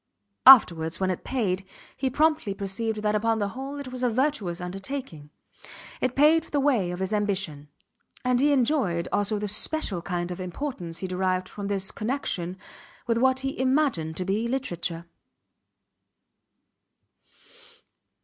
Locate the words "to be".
14.17-14.47